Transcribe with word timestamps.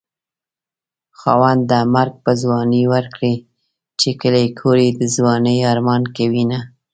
خاونده 1.19 1.79
مرګ 1.95 2.13
په 2.25 2.31
ځوانۍ 2.41 2.83
ورکړې 2.93 3.33
چې 3.99 4.09
کلی 4.21 4.47
کور 4.59 4.77
يې 4.85 4.89
د 4.99 5.01
ځوانۍ 5.15 5.57
ارمان 5.71 6.03
کوينه 6.15 6.59